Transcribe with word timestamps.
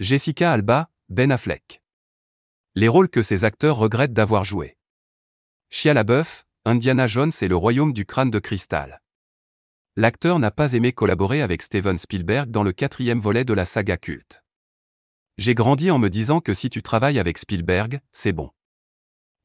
Jessica 0.00 0.50
Alba, 0.50 0.90
Ben 1.08 1.30
Affleck. 1.30 1.80
Les 2.74 2.88
rôles 2.88 3.08
que 3.08 3.22
ces 3.22 3.44
acteurs 3.44 3.76
regrettent 3.76 4.12
d'avoir 4.12 4.44
joués. 4.44 4.76
Shia 5.70 5.94
LaBeouf, 5.94 6.46
Indiana 6.64 7.06
Jones 7.06 7.30
et 7.40 7.46
le 7.46 7.54
royaume 7.54 7.92
du 7.92 8.04
crâne 8.04 8.32
de 8.32 8.40
cristal. 8.40 9.00
L'acteur 9.94 10.40
n'a 10.40 10.50
pas 10.50 10.72
aimé 10.72 10.92
collaborer 10.92 11.42
avec 11.42 11.62
Steven 11.62 11.96
Spielberg 11.96 12.50
dans 12.50 12.64
le 12.64 12.72
quatrième 12.72 13.20
volet 13.20 13.44
de 13.44 13.52
la 13.52 13.64
saga 13.64 13.96
culte. 13.96 14.42
J'ai 15.38 15.54
grandi 15.54 15.92
en 15.92 16.00
me 16.00 16.10
disant 16.10 16.40
que 16.40 16.54
si 16.54 16.70
tu 16.70 16.82
travailles 16.82 17.20
avec 17.20 17.38
Spielberg, 17.38 18.00
c'est 18.10 18.32
bon. 18.32 18.50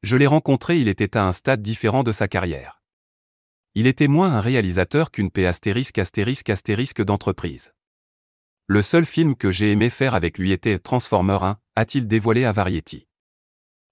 Je 0.02 0.16
l'ai 0.16 0.26
rencontré, 0.26 0.80
il 0.80 0.88
était 0.88 1.16
à 1.16 1.28
un 1.28 1.32
stade 1.32 1.62
différent 1.62 2.02
de 2.02 2.10
sa 2.10 2.26
carrière. 2.26 2.82
Il 3.76 3.86
était 3.86 4.08
moins 4.08 4.32
un 4.34 4.40
réalisateur 4.40 5.12
qu'une 5.12 5.30
P 5.30 5.46
astérisque 5.46 5.98
astérisque 5.98 6.50
astérisque 6.50 7.02
d'entreprise. 7.02 7.72
Le 8.72 8.82
seul 8.82 9.04
film 9.04 9.34
que 9.34 9.50
j'ai 9.50 9.72
aimé 9.72 9.90
faire 9.90 10.14
avec 10.14 10.38
lui 10.38 10.52
était 10.52 10.78
Transformer 10.78 11.38
1, 11.42 11.58
a-t-il 11.74 12.06
dévoilé 12.06 12.44
à 12.44 12.52
Variety. 12.52 13.08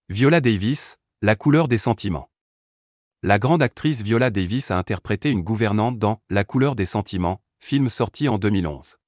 Viola 0.09 0.41
Davis, 0.41 0.99
La 1.21 1.35
couleur 1.35 1.67
des 1.67 1.79
sentiments. 1.79 2.31
La 3.25 3.41
grande 3.41 3.61
actrice 3.61 4.03
Viola 4.03 4.31
Davis 4.31 4.71
a 4.71 4.79
interprété 4.79 5.31
une 5.31 5.43
gouvernante 5.43 5.99
dans 5.99 6.23
La 6.31 6.45
couleur 6.45 6.77
des 6.77 6.87
sentiments, 6.87 7.43
film 7.59 7.89
sorti 7.89 8.29
en 8.29 8.39
2011. 8.39 8.99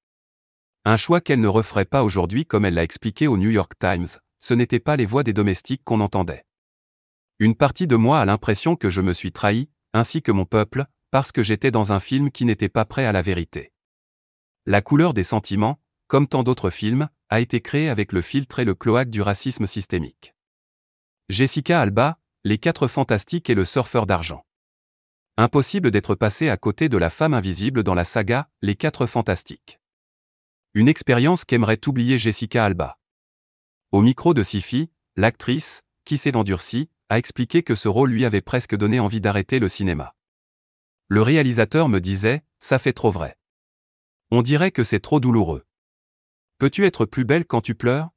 Un 0.87 0.97
choix 0.97 1.21
qu'elle 1.21 1.41
ne 1.41 1.47
referait 1.47 1.85
pas 1.85 2.03
aujourd'hui 2.03 2.45
comme 2.45 2.65
elle 2.65 2.75
l'a 2.75 2.83
expliqué 2.83 3.29
au 3.29 3.37
New 3.37 3.51
York 3.51 3.75
Times, 3.79 4.09
ce 4.41 4.55
n'était 4.55 4.81
pas 4.81 4.97
les 4.97 5.07
voix 5.07 5.23
des 5.23 5.33
domestiques 5.33 5.85
qu'on 5.85 6.01
entendait. 6.01 6.47
Une 7.39 7.55
partie 7.55 7.87
de 7.87 7.95
moi 7.95 8.19
a 8.21 8.25
l'impression 8.25 8.75
que 8.75 8.91
je 8.91 9.03
me 9.03 9.13
suis 9.13 9.31
trahi, 9.31 9.69
ainsi 9.93 10.21
que 10.21 10.33
mon 10.33 10.47
peuple, 10.47 10.87
parce 11.13 11.31
que 11.31 11.45
j'étais 11.45 11.71
dans 11.71 11.93
un 11.93 12.01
film 12.01 12.33
qui 12.33 12.45
n'était 12.45 12.69
pas 12.69 12.85
prêt 12.85 13.07
à 13.07 13.13
la 13.13 13.23
vérité. 13.23 13.71
La 14.67 14.83
couleur 14.83 15.15
des 15.15 15.25
sentiments, 15.25 15.81
comme 16.07 16.27
tant 16.27 16.43
d'autres 16.43 16.71
films, 16.71 17.09
a 17.31 17.41
été 17.41 17.61
créée 17.61 17.89
avec 17.89 18.13
le 18.13 18.21
filtre 18.21 18.59
et 18.59 18.65
le 18.65 18.75
cloaque 18.75 19.09
du 19.09 19.23
racisme 19.23 19.67
systémique. 19.67 20.35
Jessica 21.31 21.81
Alba, 21.81 22.19
Les 22.45 22.59
Quatre 22.59 22.87
Fantastiques 22.87 23.49
et 23.49 23.55
le 23.55 23.65
Surfeur 23.65 24.05
d'Argent. 24.05 24.45
Impossible 25.37 25.91
d'être 25.91 26.15
passé 26.15 26.51
à 26.51 26.59
côté 26.59 26.89
de 26.91 26.99
la 26.99 27.09
femme 27.09 27.33
invisible 27.33 27.83
dans 27.83 27.95
la 27.95 28.05
saga 28.05 28.51
Les 28.61 28.75
Quatre 28.77 29.07
Fantastiques. 29.07 29.81
Une 30.75 30.89
expérience 30.89 31.45
qu'aimerait 31.45 31.81
oublier 31.89 32.19
Jessica 32.19 32.65
Alba. 32.65 32.99
Au 33.93 34.03
micro 34.03 34.35
de 34.35 34.43
Sifi, 34.43 34.91
l'actrice, 35.17 35.83
qui 36.05 36.19
s'est 36.19 36.37
endurcie, 36.37 36.91
a 37.09 37.19
expliqué 37.19 37.63
que 37.63 37.75
ce 37.75 37.89
rôle 37.89 38.11
lui 38.11 38.25
avait 38.25 38.43
presque 38.43 38.77
donné 38.77 39.01
envie 39.01 39.21
d'arrêter 39.21 39.59
le 39.59 39.69
cinéma. 39.69 40.15
Le 41.09 41.23
réalisateur 41.23 41.89
me 41.89 41.99
disait, 41.99 42.45
ça 42.61 42.79
fait 42.79 42.93
trop 42.93 43.11
vrai. 43.11 43.40
On 44.33 44.43
dirait 44.43 44.71
que 44.71 44.85
c'est 44.85 45.01
trop 45.01 45.19
douloureux. 45.19 45.67
Peux-tu 46.59 46.85
être 46.85 47.05
plus 47.05 47.25
belle 47.25 47.45
quand 47.45 47.61
tu 47.61 47.75
pleures? 47.75 48.11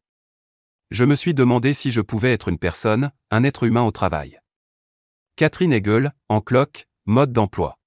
Je 0.92 1.06
me 1.06 1.16
suis 1.16 1.34
demandé 1.34 1.74
si 1.74 1.90
je 1.90 2.02
pouvais 2.02 2.34
être 2.34 2.50
une 2.50 2.60
personne, 2.60 3.12
un 3.32 3.44
être 3.44 3.64
humain 3.64 3.82
au 3.82 3.92
travail. 3.92 4.40
Catherine 5.36 5.74
Hegel, 5.74 6.14
en 6.30 6.42
cloque, 6.42 6.88
mode 7.06 7.34
d'emploi. 7.34 7.80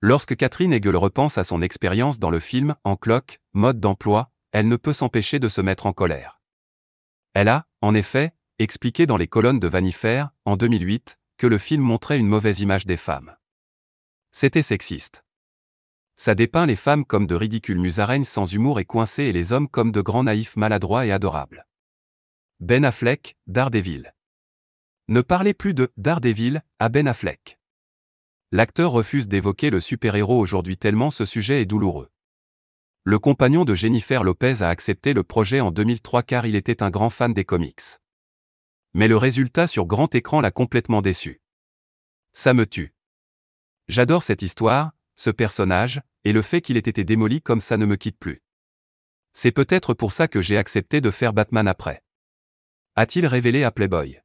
Lorsque 0.00 0.36
Catherine 0.36 0.72
Hegel 0.72 0.96
repense 0.96 1.36
à 1.36 1.42
son 1.42 1.62
expérience 1.62 2.20
dans 2.20 2.30
le 2.30 2.38
film 2.38 2.76
En 2.84 2.94
cloque, 2.96 3.40
mode 3.54 3.80
d'emploi, 3.80 4.30
elle 4.52 4.68
ne 4.68 4.76
peut 4.76 4.92
s'empêcher 4.92 5.40
de 5.40 5.48
se 5.48 5.60
mettre 5.60 5.86
en 5.86 5.92
colère. 5.92 6.40
Elle 7.34 7.48
a, 7.48 7.66
en 7.80 7.94
effet, 7.94 8.34
expliqué 8.60 9.06
dans 9.06 9.16
les 9.16 9.26
colonnes 9.26 9.58
de 9.58 9.66
Vanifère, 9.66 10.30
en 10.44 10.56
2008, 10.56 11.18
que 11.38 11.48
le 11.48 11.58
film 11.58 11.82
montrait 11.82 12.18
une 12.18 12.28
mauvaise 12.28 12.60
image 12.60 12.86
des 12.86 12.96
femmes. 12.96 13.34
C'était 14.30 14.62
sexiste. 14.62 15.24
Ça 16.24 16.36
dépeint 16.36 16.66
les 16.66 16.76
femmes 16.76 17.04
comme 17.04 17.26
de 17.26 17.34
ridicules 17.34 17.80
musaraignes 17.80 18.22
sans 18.22 18.44
humour 18.52 18.78
et 18.78 18.84
coincées 18.84 19.24
et 19.24 19.32
les 19.32 19.52
hommes 19.52 19.66
comme 19.66 19.90
de 19.90 20.00
grands 20.00 20.22
naïfs 20.22 20.54
maladroits 20.54 21.04
et 21.04 21.10
adorables. 21.10 21.66
Ben 22.60 22.84
Affleck, 22.84 23.36
Daredevil. 23.48 24.14
Ne 25.08 25.20
parlez 25.20 25.52
plus 25.52 25.74
de 25.74 25.92
Daredevil 25.96 26.62
à 26.78 26.90
Ben 26.90 27.08
Affleck. 27.08 27.58
L'acteur 28.52 28.92
refuse 28.92 29.26
d'évoquer 29.26 29.70
le 29.70 29.80
super-héros 29.80 30.38
aujourd'hui 30.38 30.76
tellement 30.76 31.10
ce 31.10 31.24
sujet 31.24 31.60
est 31.60 31.66
douloureux. 31.66 32.08
Le 33.02 33.18
compagnon 33.18 33.64
de 33.64 33.74
Jennifer 33.74 34.22
Lopez 34.22 34.62
a 34.62 34.68
accepté 34.68 35.14
le 35.14 35.24
projet 35.24 35.58
en 35.58 35.72
2003 35.72 36.22
car 36.22 36.46
il 36.46 36.54
était 36.54 36.84
un 36.84 36.90
grand 36.90 37.10
fan 37.10 37.34
des 37.34 37.44
comics. 37.44 37.98
Mais 38.94 39.08
le 39.08 39.16
résultat 39.16 39.66
sur 39.66 39.86
grand 39.86 40.14
écran 40.14 40.40
l'a 40.40 40.52
complètement 40.52 41.02
déçu. 41.02 41.42
Ça 42.32 42.54
me 42.54 42.64
tue. 42.64 42.94
J'adore 43.88 44.22
cette 44.22 44.42
histoire, 44.42 44.92
ce 45.16 45.30
personnage, 45.30 46.00
et 46.24 46.32
le 46.32 46.42
fait 46.42 46.60
qu'il 46.60 46.76
ait 46.76 46.80
été 46.80 47.04
démoli 47.04 47.42
comme 47.42 47.60
ça 47.60 47.76
ne 47.76 47.86
me 47.86 47.96
quitte 47.96 48.18
plus. 48.18 48.42
C'est 49.32 49.52
peut-être 49.52 49.94
pour 49.94 50.12
ça 50.12 50.28
que 50.28 50.42
j'ai 50.42 50.58
accepté 50.58 51.00
de 51.00 51.10
faire 51.10 51.32
Batman 51.32 51.66
après. 51.66 52.02
A-t-il 52.96 53.26
révélé 53.26 53.64
à 53.64 53.70
Playboy? 53.70 54.20